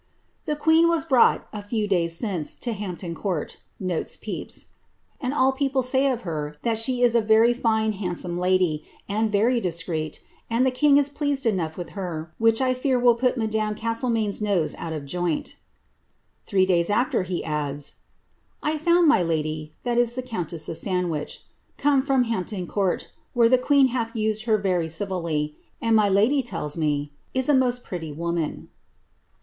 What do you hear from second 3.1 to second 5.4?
Court,'' notes Pepyi; ^ and